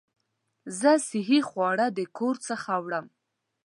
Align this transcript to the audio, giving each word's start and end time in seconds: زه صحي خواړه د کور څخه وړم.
زه 0.79 0.91
صحي 1.07 1.39
خواړه 1.49 1.87
د 1.97 1.99
کور 2.17 2.35
څخه 2.47 2.71
وړم. 2.85 3.05